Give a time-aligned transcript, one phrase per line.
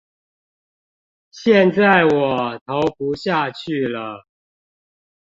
[1.29, 4.25] 現在我投不下去了